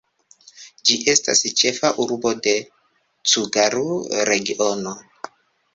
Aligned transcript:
Ĝi 0.89 0.95
estas 1.13 1.41
ĉefa 1.61 1.91
urbo 2.05 2.33
de 2.49 2.55
Cugaru-regiono. 3.35 5.01